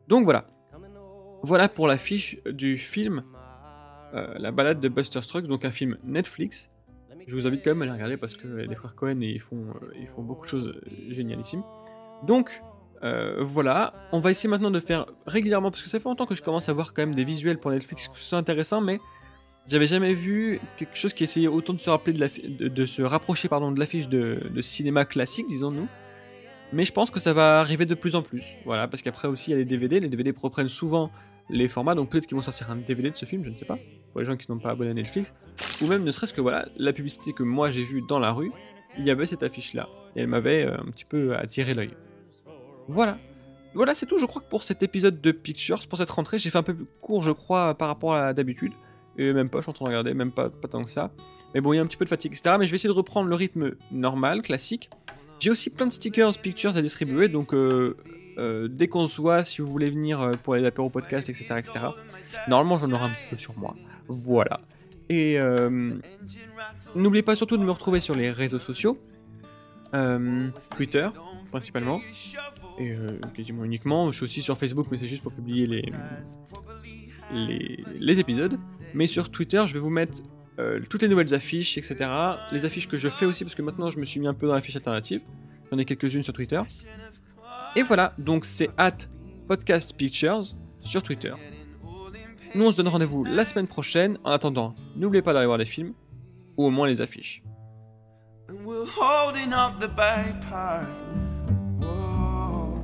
Donc 0.08 0.24
voilà. 0.24 0.46
Voilà 1.42 1.68
pour 1.68 1.86
l'affiche 1.86 2.36
du 2.44 2.76
film 2.78 3.22
euh, 4.14 4.34
La 4.38 4.50
balade 4.50 4.80
de 4.80 4.88
Buster 4.88 5.22
Scruggs, 5.22 5.46
donc 5.46 5.64
un 5.64 5.70
film 5.70 5.96
Netflix. 6.04 6.70
Je 7.26 7.34
vous 7.34 7.46
invite 7.46 7.62
quand 7.62 7.70
même 7.70 7.82
à 7.82 7.86
le 7.86 7.92
regarder 7.92 8.16
parce 8.16 8.34
que 8.34 8.46
les 8.48 8.74
frères 8.74 8.94
Cohen 8.94 9.20
ils 9.20 9.40
font, 9.40 9.66
euh, 9.82 9.92
ils 10.00 10.06
font 10.06 10.22
beaucoup 10.22 10.46
de 10.46 10.50
choses 10.50 10.68
euh, 10.68 10.80
génialissimes. 11.10 11.62
Donc 12.26 12.62
voilà, 13.40 13.92
on 14.10 14.18
va 14.18 14.32
essayer 14.32 14.48
maintenant 14.48 14.72
de 14.72 14.80
faire 14.80 15.06
régulièrement 15.26 15.70
parce 15.70 15.82
que 15.82 15.88
ça 15.88 16.00
fait 16.00 16.08
longtemps 16.08 16.26
que 16.26 16.34
je 16.34 16.42
commence 16.42 16.68
à 16.68 16.72
voir 16.72 16.94
quand 16.94 17.02
même 17.02 17.14
des 17.14 17.24
visuels 17.24 17.58
pour 17.58 17.70
Netflix 17.70 18.08
qui 18.08 18.20
sont 18.20 18.36
intéressants, 18.36 18.80
mais 18.80 18.98
j'avais 19.68 19.86
jamais 19.86 20.14
vu 20.14 20.58
quelque 20.76 20.96
chose 20.96 21.12
qui 21.12 21.22
essayait 21.22 21.46
autant 21.46 21.74
de 21.74 21.78
se 21.78 21.90
rappeler 21.90 22.12
de, 22.12 22.18
la, 22.18 22.26
de, 22.28 22.66
de 22.66 22.86
se 22.86 23.02
rapprocher 23.02 23.48
pardon 23.48 23.70
de 23.70 23.78
l'affiche 23.78 24.08
de, 24.08 24.50
de 24.52 24.62
cinéma 24.62 25.04
classique, 25.04 25.46
disons-nous. 25.46 25.86
Mais 26.72 26.84
je 26.84 26.92
pense 26.92 27.10
que 27.10 27.20
ça 27.20 27.32
va 27.32 27.60
arriver 27.60 27.86
de 27.86 27.94
plus 27.94 28.14
en 28.14 28.22
plus. 28.22 28.44
Voilà, 28.64 28.88
parce 28.88 29.02
qu'après 29.02 29.28
aussi 29.28 29.50
il 29.50 29.52
y 29.52 29.56
a 29.56 29.58
les 29.58 29.64
DVD. 29.64 30.00
Les 30.00 30.08
DVD 30.08 30.34
reprennent 30.36 30.68
souvent 30.68 31.10
les 31.50 31.68
formats, 31.68 31.94
donc 31.94 32.10
peut-être 32.10 32.26
qu'ils 32.26 32.36
vont 32.36 32.42
sortir 32.42 32.70
un 32.70 32.76
DVD 32.76 33.10
de 33.10 33.16
ce 33.16 33.24
film, 33.24 33.44
je 33.44 33.50
ne 33.50 33.56
sais 33.56 33.64
pas, 33.64 33.78
pour 34.12 34.20
les 34.20 34.26
gens 34.26 34.36
qui 34.36 34.50
n'ont 34.50 34.58
pas 34.58 34.70
abonné 34.70 34.90
à 34.90 34.94
Netflix. 34.94 35.34
Ou 35.82 35.86
même 35.86 36.04
ne 36.04 36.10
serait-ce 36.10 36.32
que 36.32 36.40
voilà, 36.40 36.68
la 36.76 36.92
publicité 36.92 37.32
que 37.32 37.42
moi 37.42 37.70
j'ai 37.70 37.84
vue 37.84 38.02
dans 38.02 38.18
la 38.18 38.32
rue, 38.32 38.52
il 38.98 39.06
y 39.06 39.10
avait 39.10 39.26
cette 39.26 39.42
affiche-là. 39.42 39.88
Et 40.16 40.20
elle 40.20 40.28
m'avait 40.28 40.66
euh, 40.66 40.76
un 40.78 40.90
petit 40.90 41.04
peu 41.04 41.36
attiré 41.36 41.74
l'œil. 41.74 41.90
Voilà. 42.88 43.18
Voilà, 43.74 43.94
c'est 43.94 44.06
tout, 44.06 44.18
je 44.18 44.24
crois 44.26 44.42
que 44.42 44.48
pour 44.48 44.62
cet 44.62 44.82
épisode 44.82 45.20
de 45.20 45.30
Pictures, 45.30 45.86
pour 45.86 45.98
cette 45.98 46.10
rentrée, 46.10 46.38
j'ai 46.38 46.50
fait 46.50 46.58
un 46.58 46.62
peu 46.62 46.74
plus 46.74 46.86
court, 47.00 47.22
je 47.22 47.30
crois, 47.30 47.74
par 47.74 47.88
rapport 47.88 48.14
à 48.14 48.32
d'habitude. 48.32 48.72
Et 49.18 49.32
même 49.32 49.50
pas, 49.50 49.58
je 49.58 49.62
suis 49.62 49.70
en 49.70 49.72
train 49.74 49.84
de 49.84 49.90
regarder, 49.90 50.14
même 50.14 50.32
pas, 50.32 50.48
pas 50.48 50.68
tant 50.68 50.82
que 50.82 50.90
ça. 50.90 51.10
Mais 51.54 51.60
bon, 51.60 51.72
il 51.72 51.76
y 51.76 51.78
a 51.78 51.82
un 51.82 51.86
petit 51.86 51.96
peu 51.96 52.04
de 52.04 52.10
fatigue, 52.10 52.32
etc. 52.32 52.56
Mais 52.58 52.66
je 52.66 52.70
vais 52.70 52.76
essayer 52.76 52.88
de 52.88 52.94
reprendre 52.94 53.28
le 53.28 53.34
rythme 53.34 53.74
normal, 53.90 54.42
classique. 54.42 54.90
J'ai 55.38 55.50
aussi 55.50 55.70
plein 55.70 55.86
de 55.86 55.92
stickers 55.92 56.36
Pictures 56.38 56.76
à 56.76 56.82
distribuer, 56.82 57.28
donc 57.28 57.54
euh, 57.54 57.96
euh, 58.38 58.68
dès 58.68 58.88
qu'on 58.88 59.06
se 59.06 59.20
voit, 59.20 59.44
si 59.44 59.62
vous 59.62 59.68
voulez 59.68 59.90
venir 59.90 60.20
euh, 60.20 60.32
pour 60.42 60.54
les 60.54 60.64
apéros 60.64 60.90
podcast, 60.90 61.28
etc., 61.28 61.46
etc. 61.58 61.86
Normalement, 62.48 62.78
j'en 62.78 62.90
aurai 62.92 63.04
un 63.04 63.10
petit 63.10 63.30
peu 63.30 63.38
sur 63.38 63.56
moi. 63.58 63.74
Voilà. 64.08 64.60
Et 65.08 65.38
euh, 65.38 65.94
n'oubliez 66.94 67.22
pas 67.22 67.34
surtout 67.34 67.56
de 67.56 67.62
me 67.62 67.70
retrouver 67.70 68.00
sur 68.00 68.14
les 68.14 68.30
réseaux 68.30 68.58
sociaux. 68.58 68.98
Euh, 69.94 70.48
Twitter, 70.76 71.08
principalement. 71.50 72.00
Et 72.78 72.90
euh, 72.92 73.18
quasiment 73.34 73.64
uniquement. 73.64 74.12
Je 74.12 74.16
suis 74.18 74.24
aussi 74.24 74.42
sur 74.42 74.58
Facebook, 74.58 74.86
mais 74.90 74.98
c'est 74.98 75.06
juste 75.06 75.22
pour 75.22 75.32
publier 75.32 75.66
les, 75.66 75.92
les, 77.32 77.84
les 77.98 78.20
épisodes. 78.20 78.58
Mais 78.94 79.06
sur 79.06 79.30
Twitter, 79.30 79.62
je 79.66 79.74
vais 79.74 79.80
vous 79.80 79.90
mettre 79.90 80.22
toutes 80.90 81.02
les 81.02 81.08
nouvelles 81.08 81.32
affiches, 81.34 81.78
etc. 81.78 82.10
Les 82.50 82.64
affiches 82.64 82.88
que 82.88 82.98
je 82.98 83.08
fais 83.08 83.26
aussi, 83.26 83.44
parce 83.44 83.54
que 83.54 83.62
maintenant 83.62 83.92
je 83.92 84.00
me 84.00 84.04
suis 84.04 84.18
mis 84.18 84.26
un 84.26 84.34
peu 84.34 84.48
dans 84.48 84.54
l'affiche 84.54 84.74
alternative. 84.74 85.22
J'en 85.70 85.78
ai 85.78 85.84
quelques-unes 85.84 86.24
sur 86.24 86.32
Twitter. 86.32 86.60
Et 87.76 87.82
voilà, 87.84 88.12
donc 88.18 88.44
c'est 88.44 88.68
at 88.76 88.96
Podcast 89.46 89.96
Pictures 89.96 90.42
sur 90.80 91.00
Twitter. 91.02 91.32
Nous 92.54 92.64
on 92.66 92.72
se 92.72 92.76
donne 92.78 92.88
rendez-vous 92.88 93.24
la 93.24 93.44
semaine 93.44 93.66
prochaine. 93.66 94.18
En 94.24 94.32
attendant, 94.32 94.74
n'oubliez 94.96 95.22
pas 95.22 95.32
d'aller 95.32 95.46
voir 95.46 95.58
les 95.58 95.64
films, 95.64 95.92
ou 96.56 96.66
au 96.66 96.70
moins 96.70 96.86
les 96.86 97.00
affiches. 97.00 97.42
And 98.48 98.64
we're 98.64 98.86
holding 98.86 99.52
up 99.52 99.78
the 99.78 99.88
bypass. 99.88 100.88
Whoa. 101.80 102.82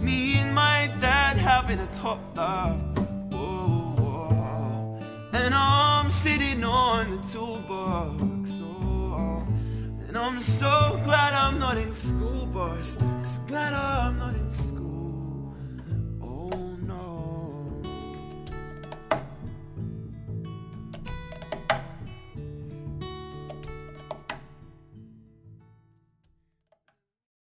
Me 0.00 0.38
and 0.38 0.54
my 0.54 0.88
dad 1.00 1.36
having 1.36 1.80
a 1.80 1.86
top 1.88 2.20
laugh. 2.36 2.78
Whoa, 3.32 3.94
whoa. 3.98 4.98
And 5.32 5.52
I'm 5.52 6.10
sitting 6.10 6.62
on 6.62 7.10
the 7.10 7.18
toolbox. 7.32 8.50
Oh. 8.62 9.44
And 10.06 10.16
I'm 10.16 10.40
so 10.40 11.00
glad 11.04 11.34
I'm 11.34 11.58
not 11.58 11.76
in 11.76 11.92
school, 11.92 12.46
boss. 12.46 12.98
Glad 13.48 13.74
I'm 13.74 14.18
not 14.18 14.36
in 14.36 14.48
school. 14.48 14.81